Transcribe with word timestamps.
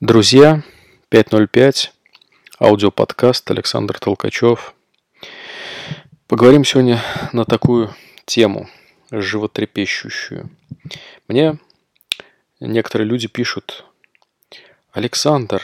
Друзья, 0.00 0.62
505, 1.08 1.92
аудиоподкаст 2.60 3.50
Александр 3.50 3.98
Толкачев. 3.98 4.72
Поговорим 6.28 6.64
сегодня 6.64 7.02
на 7.32 7.44
такую 7.44 7.92
тему, 8.24 8.68
животрепещущую. 9.10 10.50
Мне 11.26 11.58
некоторые 12.60 13.08
люди 13.08 13.26
пишут, 13.26 13.86
Александр, 14.92 15.60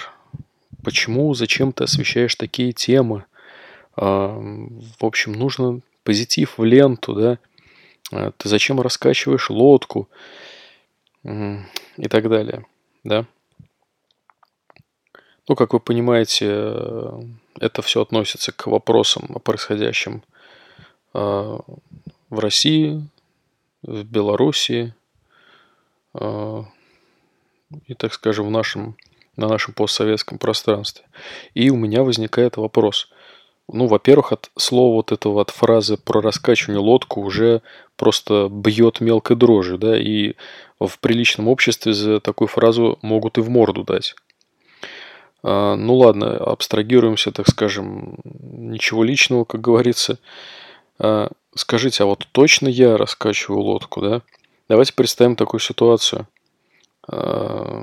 почему, 0.83 1.33
зачем 1.35 1.73
ты 1.73 1.85
освещаешь 1.85 2.35
такие 2.35 2.73
темы? 2.73 3.27
А, 3.95 4.37
в 4.37 5.05
общем, 5.05 5.35
нужно 5.35 5.79
позитив 6.03 6.59
в 6.59 6.65
ленту, 6.65 7.15
да? 7.15 7.39
А, 8.11 8.33
ты 8.33 8.49
зачем 8.49 8.81
раскачиваешь 8.81 9.49
лодку? 9.49 10.09
И 11.23 12.09
так 12.11 12.29
далее, 12.29 12.67
да? 13.05 13.27
Ну, 15.47 15.57
как 15.57 15.75
вы 15.75 15.81
понимаете, 15.81 16.47
э, 16.49 17.21
это 17.61 17.83
все 17.83 18.01
относится 18.01 18.51
к 18.51 18.67
вопросам 18.67 19.31
о 19.35 19.39
происходящем 19.39 20.23
э, 21.13 21.59
в 22.31 22.39
России, 22.39 23.07
в 23.83 24.05
Белоруссии 24.05 24.95
э, 26.15 26.63
и, 27.87 27.95
так 27.95 28.15
скажем, 28.15 28.47
в 28.47 28.51
нашем, 28.51 28.97
на 29.37 29.47
нашем 29.49 29.75
постсоветском 29.75 30.39
пространстве. 30.39 31.05
И 31.53 31.69
у 31.69 31.77
меня 31.77 32.05
возникает 32.05 32.57
вопрос. 32.57 33.11
Ну, 33.69 33.87
во-первых, 33.87 34.33
от 34.33 34.51
слова 34.57 34.95
вот 34.95 35.13
этого, 35.13 35.43
от 35.43 35.51
фразы 35.51 35.99
про 35.99 36.23
раскачивание 36.23 36.81
лодку 36.81 37.21
уже 37.21 37.61
просто 37.97 38.49
бьет 38.51 39.01
мелкой 39.01 39.37
дрожью, 39.37 39.77
да, 39.77 39.99
и 39.99 40.35
в 40.81 40.99
приличном 41.01 41.49
обществе 41.49 41.93
за 41.93 42.21
такую 42.21 42.49
фразу 42.49 42.99
могут 43.03 43.37
и 43.37 43.43
в 43.43 43.51
морду 43.51 43.85
дать. 43.85 44.15
А, 45.45 45.77
ну 45.77 45.97
ладно, 45.97 46.37
абстрагируемся, 46.39 47.31
так 47.31 47.47
скажем, 47.49 48.17
ничего 48.25 49.05
личного, 49.05 49.45
как 49.45 49.61
говорится. 49.61 50.19
А, 50.99 51.31
скажите, 51.55 52.03
а 52.03 52.07
вот 52.07 52.27
точно 52.33 52.67
я 52.67 52.97
раскачиваю 52.97 53.61
лодку, 53.61 54.01
да? 54.01 54.23
Давайте 54.69 54.95
представим 54.95 55.37
такую 55.37 55.61
ситуацию. 55.61 56.27
А, 57.07 57.83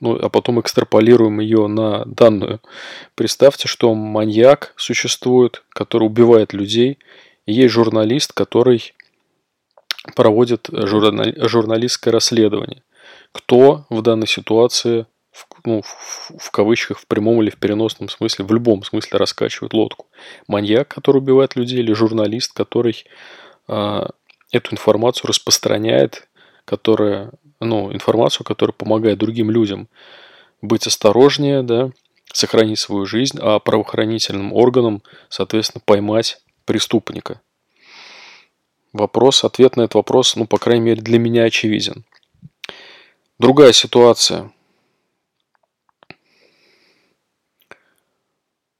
ну, 0.00 0.18
а 0.22 0.28
потом 0.28 0.60
экстраполируем 0.60 1.40
ее 1.40 1.66
на 1.66 2.04
данную. 2.04 2.60
Представьте, 3.14 3.68
что 3.68 3.94
маньяк 3.94 4.74
существует, 4.76 5.64
который 5.70 6.04
убивает 6.04 6.52
людей, 6.52 6.98
и 7.46 7.54
есть 7.54 7.72
журналист, 7.72 8.34
который 8.34 8.92
проводит 10.14 10.68
журналистское 10.70 12.12
расследование. 12.12 12.82
Кто 13.32 13.86
в 13.88 14.02
данной 14.02 14.26
ситуации 14.26 15.06
в, 15.36 15.46
ну, 15.64 15.82
в, 15.82 16.32
в 16.38 16.50
кавычках, 16.50 16.98
в 16.98 17.06
прямом 17.06 17.42
или 17.42 17.50
в 17.50 17.58
переносном 17.58 18.08
смысле, 18.08 18.46
в 18.46 18.52
любом 18.52 18.82
смысле 18.82 19.18
раскачивает 19.18 19.74
лодку. 19.74 20.06
Маньяк, 20.48 20.88
который 20.88 21.18
убивает 21.18 21.56
людей, 21.56 21.80
или 21.80 21.92
журналист, 21.92 22.54
который 22.54 23.04
э, 23.68 24.06
эту 24.50 24.72
информацию 24.72 25.28
распространяет, 25.28 26.28
которая, 26.64 27.32
ну, 27.60 27.92
информацию, 27.92 28.46
которая 28.46 28.72
помогает 28.72 29.18
другим 29.18 29.50
людям 29.50 29.88
быть 30.62 30.86
осторожнее, 30.86 31.62
да, 31.62 31.90
сохранить 32.32 32.78
свою 32.78 33.04
жизнь, 33.04 33.38
а 33.40 33.58
правоохранительным 33.58 34.54
органам, 34.54 35.02
соответственно, 35.28 35.82
поймать 35.84 36.40
преступника. 36.64 37.40
Вопрос, 38.94 39.44
ответ 39.44 39.76
на 39.76 39.82
этот 39.82 39.96
вопрос, 39.96 40.34
ну, 40.36 40.46
по 40.46 40.56
крайней 40.56 40.84
мере, 40.84 41.02
для 41.02 41.18
меня 41.18 41.44
очевиден. 41.44 42.04
Другая 43.38 43.72
ситуация. 43.72 44.50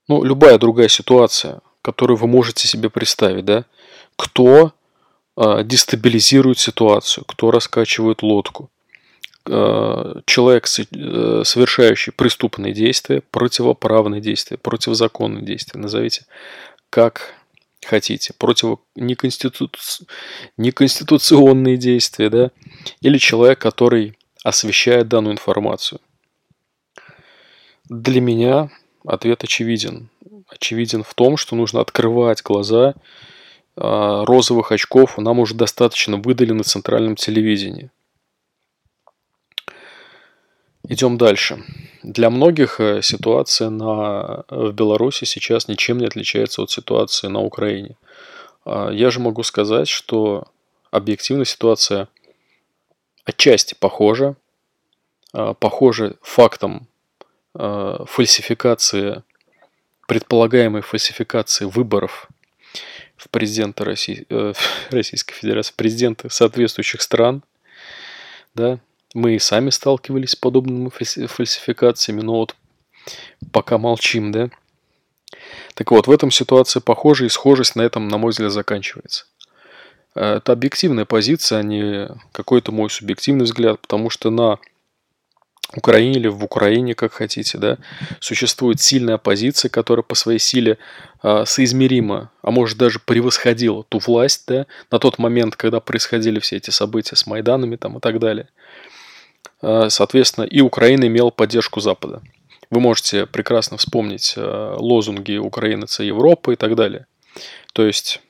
Ну, 0.09 0.23
любая 0.25 0.59
другая 0.59 0.89
ситуация, 0.89 1.61
которую 1.83 2.17
вы 2.17 2.27
можете 2.27 2.69
себе 2.69 2.91
представить, 2.91 3.45
да, 3.45 3.65
кто 4.17 4.73
э, 5.37 5.63
дестабилизирует 5.65 6.59
ситуацию, 6.59 7.25
кто 7.25 7.51
раскачивает 7.51 8.23
лодку, 8.23 8.71
э, 9.47 10.15
человек, 10.27 10.67
совершающий 10.67 12.13
преступные 12.13 12.73
действия, 12.73 13.23
противоправные 13.31 14.21
действия, 14.21 14.57
противозаконные 14.57 15.45
действия, 15.45 15.81
назовите 15.81 16.27
как 16.91 17.35
хотите, 17.85 18.33
против 18.35 18.79
действия, 21.79 22.29
да, 22.31 22.51
или 23.01 23.19
человек, 23.19 23.59
который 23.61 24.19
освещает 24.43 25.09
данную 25.09 25.35
информацию. 25.35 26.01
Для 27.89 28.21
меня 28.21 28.71
Ответ 29.07 29.45
очевиден. 29.45 30.09
Очевиден 30.49 31.03
в 31.05 31.15
том, 31.15 31.37
что 31.37 31.55
нужно 31.55 31.81
открывать 31.81 32.43
глаза. 32.43 32.95
А, 33.77 34.25
розовых 34.25 34.73
очков 34.73 35.17
нам 35.19 35.39
уже 35.39 35.55
достаточно 35.55 36.17
выдали 36.17 36.53
на 36.53 36.65
центральном 36.65 37.15
телевидении. 37.15 37.91
Идем 40.89 41.19
дальше. 41.19 41.63
Для 42.03 42.31
многих 42.31 42.81
э, 42.81 43.03
ситуация 43.03 43.71
на, 43.71 44.45
в 44.49 44.73
Беларуси 44.73 45.25
сейчас 45.25 45.67
ничем 45.67 45.99
не 45.99 46.07
отличается 46.07 46.63
от 46.63 46.71
ситуации 46.71 47.27
на 47.27 47.41
Украине. 47.41 47.97
А, 48.65 48.91
я 48.91 49.11
же 49.11 49.21
могу 49.21 49.43
сказать, 49.43 49.89
что 49.89 50.45
объективная 50.91 51.45
ситуация 51.45 52.09
отчасти 53.25 53.75
похожа, 53.79 54.37
а, 55.33 55.55
похожа 55.55 56.17
фактом 56.23 56.89
фальсификации, 58.07 59.23
предполагаемой 60.07 60.83
фальсификации 60.83 61.65
выборов 61.65 62.29
в 63.17 63.29
президента 63.31 63.85
России, 63.85 64.27
э, 64.29 64.53
Российской 64.91 65.35
Федерации, 65.35 65.75
президенты 65.77 66.31
соответствующих 66.31 67.03
стран, 67.03 67.43
да, 68.55 68.79
мы 69.15 69.37
и 69.37 69.39
сами 69.39 69.71
сталкивались 69.71 70.31
с 70.31 70.37
подобными 70.37 70.91
фальсификациями, 70.91 72.21
но 72.21 72.35
вот 72.35 72.57
пока 73.53 73.79
молчим, 73.79 74.33
да. 74.33 74.51
Так 75.75 75.91
вот, 75.91 76.07
в 76.07 76.11
этом 76.11 76.31
ситуации 76.31 76.81
похожая 76.81 77.29
и 77.29 77.31
схожесть 77.31 77.77
на 77.77 77.83
этом, 77.83 78.09
на 78.09 78.19
мой 78.19 78.31
взгляд, 78.31 78.53
заканчивается. 78.53 79.27
Э, 80.15 80.37
это 80.37 80.53
объективная 80.53 81.05
позиция, 81.05 81.61
а 81.61 81.63
не 81.63 82.09
какой-то 82.33 82.73
мой 82.73 82.91
субъективный 82.91 83.45
взгляд, 83.45 83.81
потому 83.81 84.11
что 84.11 84.31
на 84.31 84.59
Украине 85.77 86.17
или 86.17 86.29
в 86.29 86.45
Украине, 86.45 86.95
как 86.95 87.13
хотите, 87.13 87.59
да, 87.59 87.79
существует 88.21 88.81
сильная 88.81 89.15
оппозиция, 89.17 89.69
которая 89.69 90.03
по 90.03 90.15
своей 90.15 90.39
силе 90.39 90.79
э, 91.23 91.45
соизмерима, 91.47 92.31
а 92.43 92.51
может 92.51 92.79
даже 92.79 92.99
превосходила 92.99 93.85
ту 93.85 93.99
власть, 93.99 94.45
да, 94.47 94.67
на 94.91 94.99
тот 94.99 95.19
момент, 95.19 95.57
когда 95.57 95.81
происходили 95.81 96.41
все 96.41 96.57
эти 96.57 96.71
события 96.71 97.17
с 97.17 97.27
Майданами 97.27 97.77
там 97.77 97.99
и 97.99 98.01
так 98.01 98.19
далее. 98.19 98.49
Э, 99.63 99.89
соответственно, 99.89 100.45
и 100.45 100.61
Украина 100.61 101.07
имела 101.07 101.31
поддержку 101.31 101.81
Запада. 101.81 102.23
Вы 102.71 102.81
можете 102.81 103.27
прекрасно 103.27 103.77
вспомнить 103.77 104.35
э, 104.37 104.77
лозунги 104.79 105.37
«Украина– 105.37 105.85
это 105.91 106.03
Европа» 106.03 106.53
и 106.53 106.57
так 106.57 106.75
далее. 106.75 107.07
То 107.73 107.87
есть, 107.87 108.21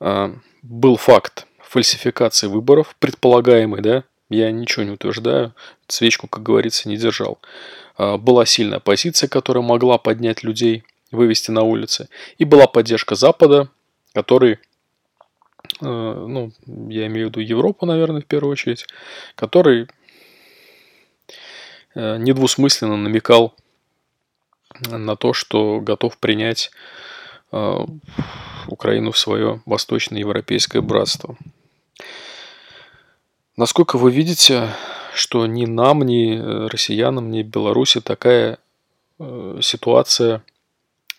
э, 0.00 0.34
был 0.62 0.96
факт 0.96 1.46
фальсификации 1.62 2.46
выборов, 2.46 2.96
предполагаемый, 2.98 3.82
да, 3.82 4.04
я 4.30 4.50
ничего 4.50 4.84
не 4.84 4.90
утверждаю, 4.92 5.54
свечку, 5.86 6.28
как 6.28 6.42
говорится, 6.42 6.88
не 6.88 6.96
держал. 6.96 7.38
А, 7.96 8.18
была 8.18 8.46
сильная 8.46 8.80
позиция, 8.80 9.28
которая 9.28 9.62
могла 9.62 9.98
поднять 9.98 10.42
людей, 10.42 10.84
вывести 11.10 11.50
на 11.50 11.62
улицы. 11.62 12.08
И 12.38 12.44
была 12.44 12.66
поддержка 12.66 13.14
Запада, 13.14 13.68
который, 14.12 14.54
э, 14.54 14.56
ну, 15.80 16.52
я 16.66 17.06
имею 17.06 17.28
в 17.28 17.30
виду 17.30 17.40
Европу, 17.40 17.86
наверное, 17.86 18.20
в 18.20 18.26
первую 18.26 18.52
очередь, 18.52 18.86
который 19.36 19.88
э, 21.94 22.16
недвусмысленно 22.18 22.96
намекал 22.96 23.54
на 24.90 25.16
то, 25.16 25.32
что 25.32 25.80
готов 25.80 26.18
принять 26.18 26.70
э, 27.52 27.76
Украину 28.66 29.12
в 29.12 29.18
свое 29.18 29.62
восточноевропейское 29.66 30.82
братство. 30.82 31.36
Насколько 33.56 33.98
вы 33.98 34.10
видите, 34.10 34.68
что 35.14 35.46
ни 35.46 35.64
нам, 35.64 36.02
ни 36.02 36.36
э, 36.36 36.66
россиянам, 36.66 37.30
ни 37.30 37.42
Беларуси 37.42 38.00
такая 38.00 38.58
э, 39.20 39.58
ситуация 39.62 40.42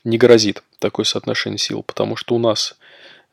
не 0.03 0.17
грозит, 0.17 0.61
такое 0.79 1.05
соотношение 1.05 1.57
сил, 1.57 1.81
потому 1.81 2.17
что 2.17 2.35
у 2.35 2.39
нас 2.39 2.77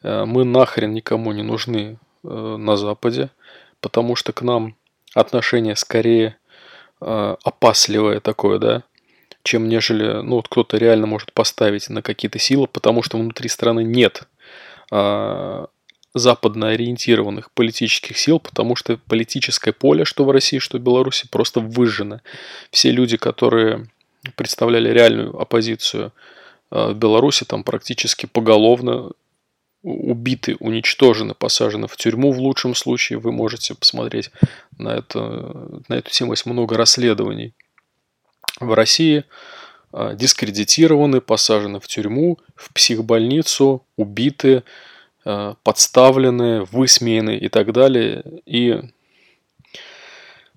э, 0.03 0.25
мы 0.25 0.45
нахрен 0.45 0.93
никому 0.93 1.33
не 1.33 1.43
нужны 1.43 1.99
на 2.23 2.77
Западе, 2.77 3.31
потому 3.81 4.15
что 4.15 4.33
к 4.33 4.43
нам 4.43 4.77
отношение 5.13 5.75
скорее 5.75 6.37
опасливое 7.01 8.21
такое, 8.21 8.61
да, 8.61 8.85
чем 9.43 9.69
нежели, 9.69 10.23
ну, 10.23 10.37
вот 10.37 10.49
кто-то 10.49 10.77
реально 10.77 11.07
может 11.07 11.33
поставить 11.33 11.89
на 11.89 12.03
какие-то 12.03 12.39
силы, 12.39 12.69
потому 12.69 13.03
что 13.03 13.19
внутри 13.19 13.49
страны 13.49 13.83
нет 13.83 14.23
э, 14.93 15.67
западно 16.15 16.69
ориентированных 16.69 17.51
политических 17.53 18.19
сил, 18.19 18.39
потому 18.39 18.77
что 18.77 18.99
политическое 19.09 19.73
поле, 19.73 20.05
что 20.05 20.25
в 20.25 20.31
России, 20.31 20.59
что 20.59 20.79
в 20.79 20.83
Беларуси, 20.83 21.27
просто 21.31 21.61
выжжено. 21.61 22.21
Все 22.71 22.91
люди, 22.91 23.17
которые 23.17 23.89
представляли 24.37 24.91
реальную 24.91 25.39
оппозицию 25.39 26.13
э, 26.71 26.93
в 26.93 26.95
Беларуси, 26.95 27.45
там 27.45 27.65
практически 27.65 28.27
поголовно 28.27 29.13
убиты, 29.83 30.57
уничтожены, 30.61 31.35
посажены 31.35 31.89
в 31.89 31.97
тюрьму 31.97 32.31
в 32.33 32.39
лучшем 32.39 32.75
случае. 32.75 33.19
Вы 33.19 33.33
можете 33.33 33.75
посмотреть 33.75 34.31
на, 34.79 34.91
это, 34.91 35.81
на 35.89 35.95
эту 35.95 36.11
тему, 36.11 36.33
есть 36.33 36.47
много 36.47 36.77
расследований. 36.77 37.55
В 38.61 38.75
России 38.75 39.25
э, 39.93 40.15
дискредитированы, 40.15 41.21
посажены 41.21 41.81
в 41.81 41.89
тюрьму, 41.89 42.39
в 42.55 42.73
психбольницу, 42.73 43.85
убиты, 43.97 44.63
подставлены, 45.25 46.65
высмеяны 46.65 47.37
и 47.37 47.49
так 47.49 47.73
далее. 47.73 48.25
И, 48.45 48.81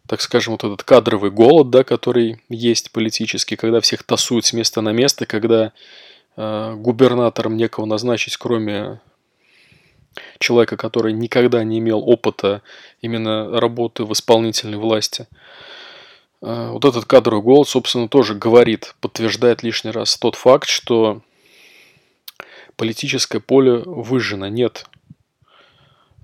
так 0.08 0.22
скажем, 0.22 0.54
вот 0.54 0.64
этот 0.64 0.84
кадровый 0.84 1.32
голод, 1.32 1.70
да, 1.70 1.84
который 1.84 2.42
есть 2.50 2.92
политический, 2.92 3.56
когда 3.56 3.80
всех 3.82 4.04
тасуют 4.04 4.46
с 4.46 4.54
места 4.54 4.82
на 4.82 4.92
место, 4.92 5.26
когда 5.26 5.72
э, 6.36 6.74
губернатором 6.76 7.58
некого 7.58 7.86
назначить, 7.86 8.38
кроме 8.38 9.02
человека, 10.40 10.78
который 10.78 11.14
никогда 11.14 11.64
не 11.64 11.80
имел 11.80 12.08
опыта 12.08 12.62
именно 13.02 13.60
работы 13.60 14.04
в 14.04 14.14
исполнительной 14.14 14.78
власти. 14.78 15.28
Э, 16.42 16.70
вот 16.72 16.86
этот 16.86 17.06
кадровый 17.06 17.42
голод, 17.42 17.68
собственно, 17.68 18.08
тоже 18.08 18.36
говорит, 18.36 18.96
подтверждает 19.02 19.64
лишний 19.64 19.92
раз 19.92 20.18
тот 20.18 20.36
факт, 20.36 20.68
что 20.68 21.22
политическое 22.76 23.40
поле 23.40 23.84
выжжено, 23.86 24.48
нет 24.48 24.86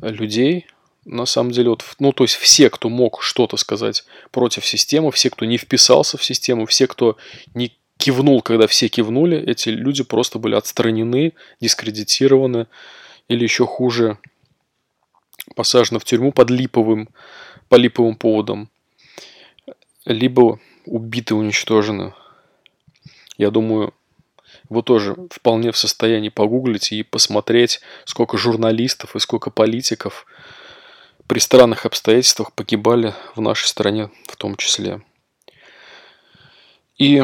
людей, 0.01 0.67
на 1.05 1.25
самом 1.25 1.51
деле, 1.51 1.69
вот, 1.69 1.83
ну, 1.99 2.11
то 2.11 2.23
есть 2.23 2.35
все, 2.35 2.69
кто 2.69 2.89
мог 2.89 3.21
что-то 3.21 3.57
сказать 3.57 4.05
против 4.31 4.65
системы, 4.65 5.11
все, 5.11 5.29
кто 5.29 5.45
не 5.45 5.57
вписался 5.57 6.17
в 6.17 6.23
систему, 6.23 6.65
все, 6.65 6.87
кто 6.87 7.17
не 7.53 7.75
кивнул, 7.97 8.41
когда 8.41 8.67
все 8.67 8.87
кивнули, 8.87 9.37
эти 9.37 9.69
люди 9.69 10.03
просто 10.03 10.39
были 10.39 10.55
отстранены, 10.55 11.33
дискредитированы 11.59 12.67
или 13.27 13.43
еще 13.43 13.65
хуже, 13.65 14.17
посажены 15.55 15.99
в 15.99 16.05
тюрьму 16.05 16.31
под 16.31 16.49
липовым, 16.49 17.09
по 17.69 17.75
липовым 17.75 18.15
поводам, 18.15 18.69
либо 20.05 20.59
убиты, 20.85 21.35
уничтожены. 21.35 22.13
Я 23.37 23.49
думаю, 23.49 23.93
вы 24.71 24.83
тоже 24.83 25.17
вполне 25.29 25.73
в 25.73 25.77
состоянии 25.77 26.29
погуглить 26.29 26.93
и 26.93 27.03
посмотреть, 27.03 27.81
сколько 28.05 28.37
журналистов 28.37 29.17
и 29.17 29.19
сколько 29.19 29.49
политиков 29.49 30.25
при 31.27 31.39
странных 31.39 31.85
обстоятельствах 31.85 32.53
погибали 32.53 33.13
в 33.35 33.41
нашей 33.41 33.65
стране 33.65 34.09
в 34.29 34.37
том 34.37 34.55
числе. 34.55 35.01
И 36.97 37.21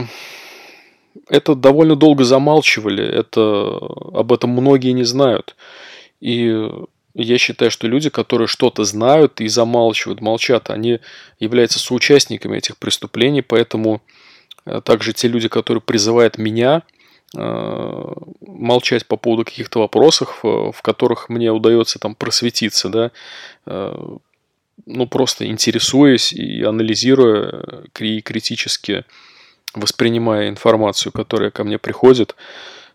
это 1.29 1.55
довольно 1.55 1.95
долго 1.95 2.25
замалчивали, 2.25 3.05
это, 3.05 3.77
об 4.13 4.33
этом 4.33 4.49
многие 4.49 4.91
не 4.91 5.05
знают. 5.05 5.55
И 6.19 6.53
я 7.13 7.38
считаю, 7.38 7.71
что 7.71 7.88
люди, 7.88 8.09
которые 8.09 8.49
что-то 8.49 8.83
знают 8.83 9.39
и 9.39 9.47
замалчивают, 9.47 10.19
молчат, 10.19 10.69
они 10.69 10.99
являются 11.39 11.79
соучастниками 11.79 12.57
этих 12.57 12.77
преступлений, 12.77 13.41
поэтому 13.41 14.01
э, 14.65 14.81
также 14.81 15.13
те 15.13 15.29
люди, 15.29 15.47
которые 15.47 15.81
призывают 15.81 16.38
меня– 16.38 16.83
молчать 17.33 19.06
по 19.06 19.18
поводу 19.18 19.44
каких-то 19.44 19.79
вопросов, 19.79 20.39
э, 20.44 20.47
в 20.47 20.81
которых 20.81 21.29
мне 21.29 21.51
удается 21.51 22.00
там 22.00 22.15
просветиться, 22.15 22.89
да, 22.89 23.12
э, 23.65 24.15
ну, 24.85 25.07
просто 25.07 25.45
интересуясь 25.47 26.31
и 26.31 26.63
анализируя 26.63 27.65
и 28.00 28.21
критически 28.21 29.03
воспринимая 29.74 30.50
информацию, 30.50 31.12
которая 31.12 31.51
ко 31.51 31.63
мне 31.63 31.77
приходит, 31.77 32.35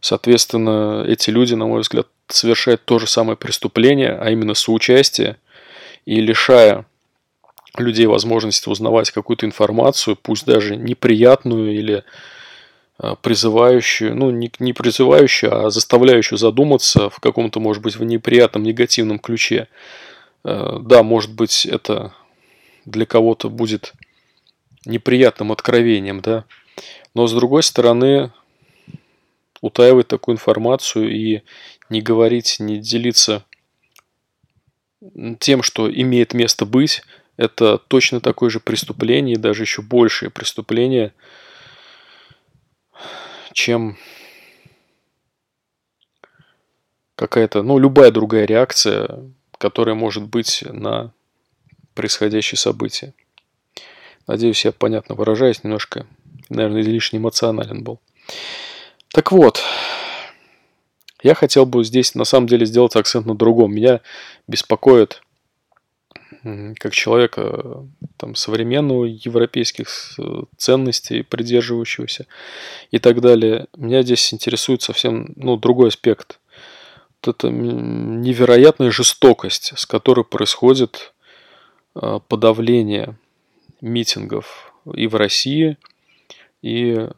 соответственно, 0.01 1.05
эти 1.07 1.31
люди, 1.31 1.55
на 1.55 1.67
мой 1.67 1.83
взгляд, 1.83 2.07
совершают 2.29 2.85
то 2.85 2.99
же 2.99 3.07
самое 3.07 3.37
преступление, 3.37 4.17
а 4.19 4.31
именно 4.31 4.55
соучастие, 4.55 5.37
и 6.07 6.21
лишая 6.21 6.87
людей 7.77 8.07
возможности 8.07 8.69
узнавать 8.69 9.11
какую-то 9.11 9.45
информацию, 9.45 10.17
пусть 10.17 10.47
даже 10.47 10.77
неприятную 10.77 11.75
или 11.75 11.97
Э, 11.97 12.05
призывающую, 13.21 14.15
ну 14.15 14.31
не, 14.31 14.51
не 14.61 14.73
призывающую, 14.73 15.67
а 15.67 15.71
заставляющую 15.71 16.39
задуматься 16.39 17.11
в 17.11 17.19
каком-то, 17.19 17.59
может 17.59 17.83
быть, 17.83 17.97
в 17.97 18.05
неприятном, 18.05 18.63
негативном 18.63 19.19
ключе. 19.19 19.67
Э, 20.45 20.79
да, 20.81 21.03
может 21.03 21.33
быть, 21.33 21.67
это 21.67 22.15
для 22.85 23.05
кого-то 23.05 23.51
будет 23.51 23.93
неприятным 24.85 25.51
откровением, 25.51 26.21
да, 26.21 26.45
но 27.15 27.27
с 27.27 27.33
другой 27.33 27.65
стороны, 27.65 28.33
утаивать 29.61 30.07
такую 30.09 30.37
информацию 30.37 31.13
и 31.13 31.43
не 31.89 32.01
говорить, 32.01 32.57
не 32.61 32.79
делиться 32.79 33.45
тем, 35.41 35.65
что 35.65 35.93
имеет 35.93 36.35
место 36.35 36.67
быть, 36.67 37.03
это 37.37 37.79
точно 37.79 38.21
такое 38.21 38.49
же 38.49 38.61
преступление, 38.61 39.37
даже 39.37 39.65
еще 39.65 39.83
большее 39.83 40.31
преступление– 40.31 41.13
чем 43.53 43.97
какая-то, 47.17 47.63
ну, 47.63 47.79
любая 47.79 48.11
другая 48.11 48.47
реакция, 48.47 49.31
которая 49.59 49.95
может 49.95 50.25
быть 50.25 50.65
на 50.69 51.13
происходящее 51.95 52.59
событие. 52.59 53.15
Надеюсь, 54.27 54.65
я 54.65 54.73
понятно 54.73 55.15
выражаюсь, 55.15 55.63
немножко, 55.63 56.07
наверное, 56.49 56.83
излишне 56.83 57.19
эмоционален 57.19 57.83
был. 57.83 58.01
Так 59.13 59.31
вот, 59.33 59.61
я 61.23 61.35
хотел 61.35 61.67
бы 61.67 61.85
здесь 61.85 62.15
на 62.15 62.25
самом 62.25 62.47
деле 62.47 62.67
сделать 62.67 62.97
акцент 62.97 63.27
на 63.27 63.35
другом. 63.35 63.75
Меня 63.75 64.01
беспокоит 64.49 65.23
как 66.79 66.93
человека 66.93 67.87
там, 68.17 68.35
современного, 68.35 69.05
европейских 69.05 70.15
э, 70.19 70.43
ценностей, 70.57 71.23
придерживающегося 71.23 72.27
и 72.91 72.99
так 72.99 73.21
далее, 73.21 73.67
меня 73.77 74.03
здесь 74.03 74.33
интересует 74.33 74.83
совсем 74.83 75.33
ну, 75.37 75.57
другой 75.57 75.89
аспект. 75.89 76.41
Вот 77.25 77.37
это 77.37 77.51
невероятная 77.51 78.91
жестокость, 78.91 79.73
с 79.77 79.87
которой 79.87 80.25
происходит 80.25 81.13
э, 81.95 82.21
подавление 82.29 83.17
митингов 83.81 84.73
и 84.95 85.07
в 85.07 85.15
России, 85.15 85.77
и 86.63 87.09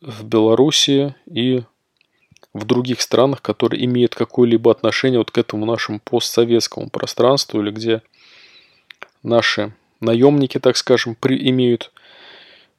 в 0.00 0.24
Беларуси, 0.24 1.14
и 1.26 1.62
в 2.52 2.64
других 2.64 3.00
странах, 3.00 3.42
которые 3.42 3.84
имеют 3.84 4.14
какое-либо 4.14 4.70
отношение 4.70 5.18
вот 5.18 5.30
к 5.30 5.38
этому 5.38 5.66
нашему 5.66 6.00
постсоветскому 6.00 6.90
пространству, 6.90 7.60
или 7.60 7.70
где 7.70 8.02
наши 9.22 9.72
наемники, 10.00 10.58
так 10.58 10.76
скажем, 10.76 11.14
при, 11.14 11.48
имеют 11.50 11.92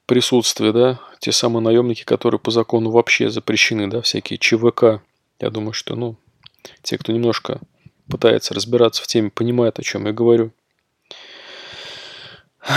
присутствие, 0.05 0.71
да, 0.71 0.99
те 1.19 1.31
самые 1.31 1.61
наемники, 1.61 2.03
которые 2.03 2.39
по 2.39 2.51
закону 2.51 2.89
вообще 2.91 3.29
запрещены, 3.29 3.87
да, 3.87 4.01
всякие 4.01 4.39
ЧВК. 4.39 5.01
Я 5.39 5.49
думаю, 5.49 5.73
что, 5.73 5.95
ну, 5.95 6.15
те, 6.81 6.97
кто 6.97 7.11
немножко 7.11 7.59
пытается 8.09 8.53
разбираться 8.53 9.03
в 9.03 9.07
теме, 9.07 9.29
понимают, 9.29 9.79
о 9.79 9.83
чем 9.83 10.05
я 10.05 10.13
говорю. 10.13 10.51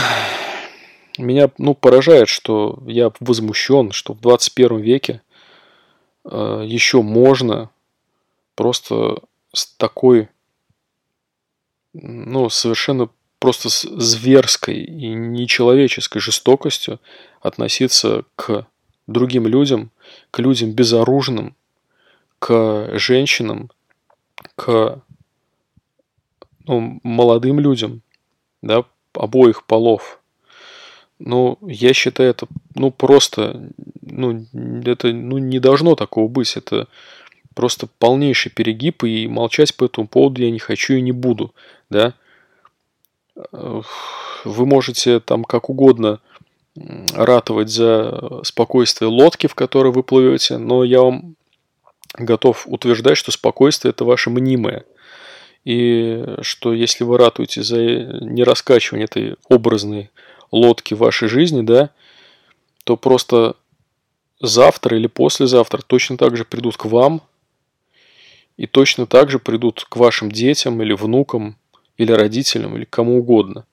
Меня, 1.18 1.50
ну, 1.58 1.74
поражает, 1.74 2.28
что 2.28 2.82
я 2.86 3.12
возмущен, 3.20 3.92
что 3.92 4.14
в 4.14 4.20
21 4.20 4.80
веке 4.80 5.22
э, 6.24 6.62
еще 6.66 7.02
можно 7.02 7.70
просто 8.54 9.22
с 9.52 9.66
такой, 9.76 10.28
ну, 11.92 12.48
совершенно 12.48 13.10
просто 13.42 13.70
с 13.70 13.82
зверской 13.82 14.76
и 14.76 15.08
нечеловеческой 15.08 16.20
жестокостью 16.20 17.00
относиться 17.40 18.22
к 18.36 18.68
другим 19.08 19.48
людям, 19.48 19.90
к 20.30 20.38
людям 20.38 20.70
безоружным, 20.70 21.56
к 22.38 22.96
женщинам, 22.96 23.72
к 24.54 25.02
ну, 26.68 27.00
молодым 27.02 27.58
людям, 27.58 28.02
да, 28.62 28.84
обоих 29.12 29.64
полов. 29.66 30.20
Ну, 31.18 31.58
я 31.62 31.92
считаю 31.94 32.30
это, 32.30 32.46
ну, 32.76 32.92
просто, 32.92 33.72
ну, 34.02 34.46
это, 34.84 35.12
ну, 35.12 35.38
не 35.38 35.58
должно 35.58 35.96
такого 35.96 36.28
быть. 36.28 36.56
Это 36.56 36.86
просто 37.56 37.88
полнейший 37.98 38.52
перегиб, 38.52 39.02
и 39.02 39.26
молчать 39.26 39.76
по 39.76 39.86
этому 39.86 40.06
поводу 40.06 40.42
я 40.42 40.50
не 40.52 40.60
хочу 40.60 40.94
и 40.94 41.00
не 41.00 41.10
буду, 41.10 41.52
да 41.90 42.14
вы 43.50 44.66
можете 44.66 45.20
там 45.20 45.44
как 45.44 45.70
угодно 45.70 46.20
ратовать 47.14 47.68
за 47.68 48.40
спокойствие 48.44 49.08
лодки, 49.08 49.46
в 49.46 49.54
которой 49.54 49.92
вы 49.92 50.02
плывете, 50.02 50.58
но 50.58 50.84
я 50.84 51.02
вам 51.02 51.36
готов 52.14 52.64
утверждать, 52.66 53.18
что 53.18 53.30
спокойствие 53.30 53.90
это 53.90 54.04
ваше 54.04 54.30
мнимое. 54.30 54.84
И 55.64 56.24
что 56.40 56.72
если 56.72 57.04
вы 57.04 57.18
ратуете 57.18 57.62
за 57.62 57.78
не 57.78 58.42
раскачивание 58.42 59.04
этой 59.04 59.36
образной 59.48 60.10
лодки 60.50 60.94
вашей 60.94 61.28
жизни, 61.28 61.62
да, 61.62 61.90
то 62.84 62.96
просто 62.96 63.56
завтра 64.40 64.96
или 64.96 65.06
послезавтра 65.06 65.82
точно 65.86 66.16
так 66.16 66.36
же 66.36 66.44
придут 66.44 66.76
к 66.76 66.84
вам 66.86 67.22
и 68.56 68.66
точно 68.66 69.06
так 69.06 69.30
же 69.30 69.38
придут 69.38 69.86
к 69.88 69.96
вашим 69.96 70.32
детям 70.32 70.82
или 70.82 70.92
внукам 70.92 71.56
или 72.02 72.12
родителям 72.12 72.76
или 72.76 72.84
кому 72.84 73.18
угодно. 73.18 73.64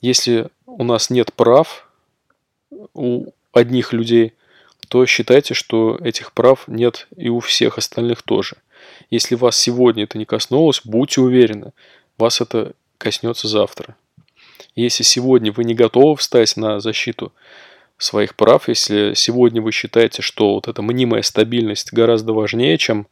Если 0.00 0.48
у 0.66 0.84
нас 0.84 1.10
нет 1.10 1.32
прав 1.32 1.88
у 2.94 3.32
одних 3.52 3.92
людей, 3.92 4.32
то 4.88 5.06
считайте, 5.06 5.54
что 5.54 5.98
этих 6.02 6.32
прав 6.32 6.68
нет 6.68 7.08
и 7.16 7.28
у 7.28 7.40
всех 7.40 7.78
остальных 7.78 8.22
тоже. 8.22 8.56
Если 9.10 9.34
вас 9.34 9.56
сегодня 9.56 10.04
это 10.04 10.18
не 10.18 10.24
коснулось, 10.24 10.82
будьте 10.84 11.20
уверены, 11.20 11.72
вас 12.18 12.40
это 12.40 12.72
коснется 12.98 13.48
завтра. 13.48 13.96
Если 14.76 15.02
сегодня 15.02 15.52
вы 15.52 15.64
не 15.64 15.74
готовы 15.74 16.16
встать 16.16 16.56
на 16.56 16.80
защиту 16.80 17.32
своих 17.96 18.34
прав, 18.34 18.68
если 18.68 19.14
сегодня 19.14 19.62
вы 19.62 19.72
считаете, 19.72 20.20
что 20.20 20.54
вот 20.54 20.68
эта 20.68 20.82
мнимая 20.82 21.22
стабильность 21.22 21.92
гораздо 21.92 22.32
важнее, 22.32 22.76
чем 22.76 23.06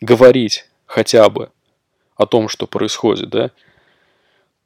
говорить 0.00 0.66
хотя 0.86 1.28
бы 1.28 1.50
о 2.20 2.26
том, 2.26 2.50
что 2.50 2.66
происходит, 2.66 3.30
да, 3.30 3.50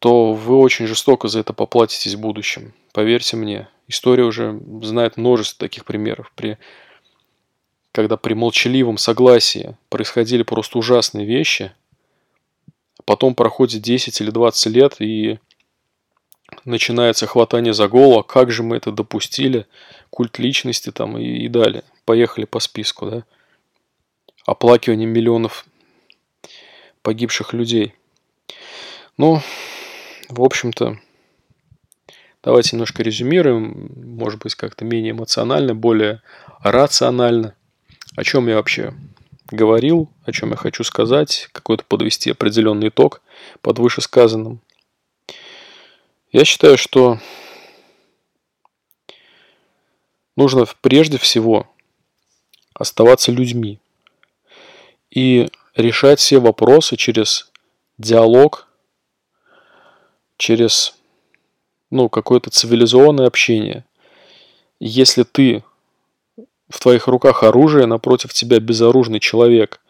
то 0.00 0.32
вы 0.32 0.58
очень 0.58 0.88
жестоко 0.88 1.28
за 1.28 1.38
это 1.38 1.52
поплатитесь 1.52 2.14
в 2.14 2.20
будущем. 2.20 2.75
Поверьте 2.92 3.37
мне, 3.37 3.68
история 3.87 4.25
уже 4.25 4.61
знает 4.82 5.16
множество 5.16 5.61
таких 5.61 5.84
примеров, 5.84 6.32
при, 6.34 6.58
когда 7.92 8.16
при 8.16 8.34
молчаливом 8.34 8.99
согласии 8.99 9.76
происходили 9.88 10.42
просто 10.42 10.78
ужасные 10.78 11.26
вещи, 11.26 11.73
потом 13.04 13.37
проходит 13.37 13.82
10 13.82 14.20
или 14.20 14.30
20 14.32 14.75
лет, 14.75 14.96
и 14.99 15.38
начинается 16.64 17.28
хватание 17.28 17.73
за 17.73 17.87
голову, 17.87 18.18
а 18.18 18.25
как 18.25 18.50
же 18.50 18.64
мы 18.64 18.78
это 18.78 18.90
допустили, 18.90 19.68
культ 20.11 20.40
личности 20.40 20.90
там 20.90 21.16
и, 21.18 21.25
и 21.25 21.49
далее. 21.49 21.84
Поехали 22.04 22.46
по 22.46 22.58
списку, 22.58 23.08
да. 23.08 23.25
Оплакивание 24.44 25.06
миллионов 25.06 25.64
погибших 27.04 27.52
людей. 27.52 27.94
Ну, 29.18 29.40
в 30.28 30.42
общем-то, 30.42 30.99
давайте 32.42 32.70
немножко 32.73 33.02
резюмируем, 33.02 33.92
может 34.16 34.40
быть, 34.40 34.54
как-то 34.56 34.84
менее 34.84 35.12
эмоционально, 35.12 35.75
более 35.75 36.23
рационально. 36.61 37.54
О 38.16 38.25
чем 38.25 38.49
я 38.49 38.56
вообще 38.56 38.94
говорил, 39.50 40.11
о 40.25 40.32
чем 40.32 40.50
я 40.50 40.56
хочу 40.56 40.82
сказать, 40.82 41.50
какой-то 41.52 41.84
подвести 41.84 42.30
определенный 42.30 42.88
итог 42.88 43.20
под 43.61 43.78
вышесказанным. 43.78 44.61
Я 46.32 46.44
считаю, 46.46 46.78
что 46.78 47.18
нужно 50.37 50.64
прежде 50.80 51.18
всего 51.18 51.68
оставаться 52.73 53.30
людьми 53.30 53.78
и 55.11 55.49
решать 55.76 56.20
все 56.20 56.38
вопросы 56.38 56.96
через 56.96 57.50
диалог, 57.98 58.68
через 60.36 60.96
ну, 61.90 62.08
какое-то 62.08 62.50
цивилизованное 62.50 63.26
общение. 63.26 63.84
Если 64.80 65.22
ты 65.22 65.62
в 66.68 66.80
твоих 66.80 67.06
руках 67.06 67.42
оружие, 67.42 67.86
напротив 67.86 68.32
тебя 68.32 68.58
безоружный 68.58 69.20
человек, 69.20 69.80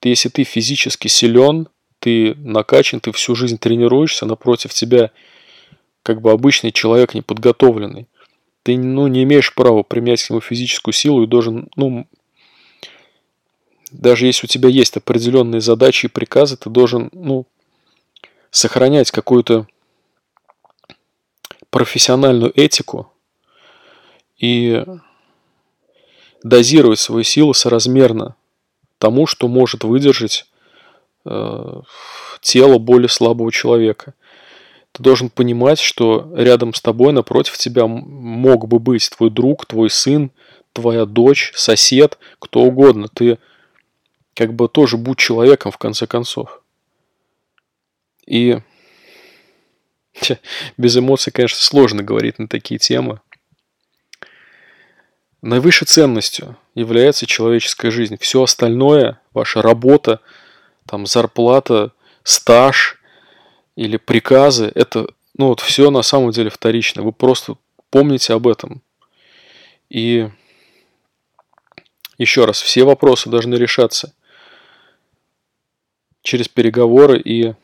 ты, 0.00 0.10
если 0.10 0.28
ты 0.28 0.44
физически 0.44 1.08
силен, 1.08 1.68
ты 1.98 2.34
накачан, 2.36 3.00
ты 3.00 3.10
всю 3.12 3.34
жизнь 3.34 3.58
тренируешься, 3.58 4.26
напротив 4.26 4.72
тебя 4.72 5.10
как 6.02 6.20
бы 6.20 6.30
обычный 6.30 6.70
человек 6.70 7.14
неподготовленный. 7.14 8.06
Ты 8.62 8.78
ну, 8.78 9.08
не 9.08 9.24
имеешь 9.24 9.54
права 9.54 9.82
применять 9.82 10.22
к 10.22 10.30
нему 10.30 10.40
физическую 10.40 10.94
силу 10.94 11.24
и 11.24 11.26
должен, 11.26 11.68
ну, 11.74 12.06
даже 13.90 14.26
если 14.26 14.46
у 14.46 14.48
тебя 14.48 14.68
есть 14.68 14.96
определенные 14.96 15.60
задачи 15.60 16.06
и 16.06 16.10
приказы, 16.10 16.56
ты 16.56 16.70
должен, 16.70 17.10
ну, 17.12 17.46
сохранять 18.50 19.10
какую-то 19.10 19.66
профессиональную 21.70 22.52
этику 22.58 23.12
и 24.38 24.84
дозировать 26.42 26.98
свои 26.98 27.24
силы 27.24 27.54
соразмерно 27.54 28.36
тому, 28.98 29.26
что 29.26 29.48
может 29.48 29.84
выдержать 29.84 30.46
э, 31.24 31.80
тело 32.40 32.78
более 32.78 33.08
слабого 33.08 33.52
человека 33.52 34.14
ты 34.92 35.02
должен 35.02 35.30
понимать, 35.30 35.78
что 35.78 36.28
рядом 36.34 36.74
с 36.74 36.80
тобой, 36.80 37.12
напротив 37.12 37.56
тебя 37.56 37.86
мог 37.86 38.66
бы 38.66 38.78
быть 38.78 39.08
твой 39.16 39.30
друг, 39.30 39.64
твой 39.64 39.90
сын, 39.90 40.32
твоя 40.72 41.04
дочь, 41.06 41.52
сосед, 41.54 42.18
кто 42.40 42.62
угодно. 42.62 43.08
Ты 43.12 43.38
как 44.38 44.54
бы 44.54 44.68
тоже 44.68 44.96
будь 44.96 45.18
человеком 45.18 45.72
в 45.72 45.78
конце 45.78 46.06
концов. 46.06 46.62
И 48.24 48.60
без 50.76 50.96
эмоций, 50.96 51.32
конечно, 51.32 51.58
сложно 51.58 52.04
говорить 52.04 52.38
на 52.38 52.46
такие 52.46 52.78
темы. 52.78 53.20
Наивысшей 55.42 55.88
ценностью 55.88 56.56
является 56.76 57.26
человеческая 57.26 57.90
жизнь. 57.90 58.16
Все 58.20 58.40
остальное, 58.40 59.20
ваша 59.32 59.60
работа, 59.60 60.20
там, 60.86 61.04
зарплата, 61.04 61.90
стаж, 62.22 63.00
или 63.74 63.96
приказы, 63.96 64.70
это, 64.72 65.08
ну 65.36 65.48
вот 65.48 65.58
все 65.58 65.90
на 65.90 66.02
самом 66.02 66.30
деле 66.30 66.50
вторично. 66.50 67.02
Вы 67.02 67.10
просто 67.10 67.56
помните 67.90 68.34
об 68.34 68.46
этом. 68.46 68.82
И 69.90 70.30
еще 72.18 72.44
раз, 72.44 72.62
все 72.62 72.84
вопросы 72.84 73.30
должны 73.30 73.56
решаться 73.56 74.14
через 76.22 76.48
переговоры. 76.48 77.20
И 77.20 77.54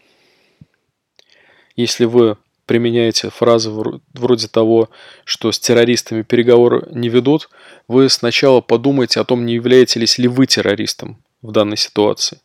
если 1.77 2.05
вы 2.05 2.37
применяете 2.67 3.31
фразы 3.31 3.71
вроде 3.71 4.49
того, 4.49 4.89
что 5.25 5.53
с 5.53 5.59
террористами 5.59 6.23
переговоры 6.23 6.89
не 6.91 7.09
ведут, 7.09 7.51
вы 7.89 8.09
сначала 8.09 8.61
подумайте 8.61 9.21
о 9.21 9.25
том, 9.25 9.45
не 9.45 9.55
являетесь 9.55 10.19
ли 10.19 10.29
вы 10.29 10.47
террористом 10.47 11.23
в 11.43 11.53
данной 11.53 11.77
ситуации. 11.77 12.41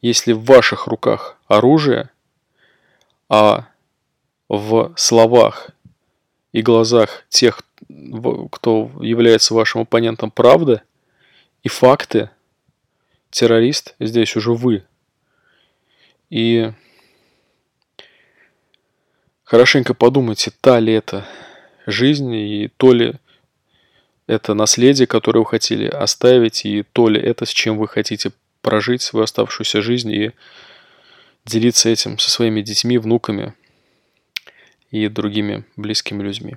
Если 0.00 0.32
в 0.32 0.44
ваших 0.44 0.86
руках 0.86 1.36
оружие– 1.48 2.10
а 3.28 3.66
в 4.48 4.94
словах 4.96 5.70
и 6.52 6.62
глазах 6.62 7.24
тех, 7.28 7.62
кто 8.50 8.90
является 9.00 9.54
вашим 9.54 9.82
оппонентом, 9.82 10.30
правда 10.30 10.82
и 11.62 11.68
факты, 11.68 12.30
террорист 13.30 13.94
здесь 14.00 14.34
уже 14.36 14.52
вы. 14.52 14.84
И 16.30 16.70
хорошенько 19.44 19.94
подумайте, 19.94 20.52
та 20.60 20.78
ли 20.78 20.92
это 20.92 21.26
жизнь 21.86 22.34
и 22.34 22.68
то 22.76 22.92
ли 22.92 23.14
это 24.26 24.54
наследие, 24.54 25.06
которое 25.06 25.40
вы 25.40 25.46
хотели 25.46 25.86
оставить, 25.86 26.66
и 26.66 26.82
то 26.82 27.08
ли 27.08 27.20
это, 27.20 27.46
с 27.46 27.50
чем 27.50 27.78
вы 27.78 27.88
хотите 27.88 28.32
прожить 28.60 29.02
свою 29.02 29.24
оставшуюся 29.24 29.80
жизнь 29.80 30.12
и 30.12 30.32
делиться 31.46 31.88
этим 31.88 32.18
со 32.18 32.30
своими 32.30 32.60
детьми, 32.60 32.98
внуками 32.98 33.54
и 34.90 35.08
другими 35.08 35.64
близкими 35.76 36.22
людьми. 36.22 36.56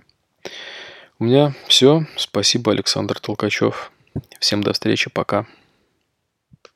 У 1.17 1.25
меня 1.25 1.53
все. 1.67 2.05
Спасибо, 2.17 2.71
Александр 2.71 3.19
Толкачев. 3.19 3.91
Всем 4.39 4.63
до 4.63 4.73
встречи. 4.73 5.09
Пока. 5.09 5.47